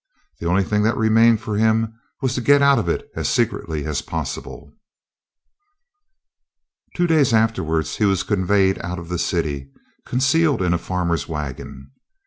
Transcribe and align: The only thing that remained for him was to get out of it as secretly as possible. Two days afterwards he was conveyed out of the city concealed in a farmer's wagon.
The 0.39 0.47
only 0.47 0.63
thing 0.63 0.81
that 0.81 0.97
remained 0.97 1.41
for 1.41 1.57
him 1.57 1.93
was 2.23 2.33
to 2.33 2.41
get 2.41 2.63
out 2.63 2.79
of 2.79 2.89
it 2.89 3.07
as 3.15 3.29
secretly 3.29 3.85
as 3.85 4.01
possible. 4.01 4.73
Two 6.95 7.05
days 7.05 7.33
afterwards 7.35 7.97
he 7.97 8.05
was 8.05 8.23
conveyed 8.23 8.79
out 8.79 8.97
of 8.97 9.09
the 9.09 9.19
city 9.19 9.69
concealed 10.07 10.63
in 10.63 10.73
a 10.73 10.79
farmer's 10.79 11.27
wagon. 11.27 11.91